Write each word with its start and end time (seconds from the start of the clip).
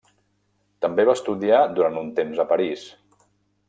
També 0.85 1.05
va 1.11 1.15
estudiar 1.19 1.61
durant 1.77 2.03
un 2.05 2.13
temps 2.23 2.45
a 2.47 2.51
París. 2.57 2.91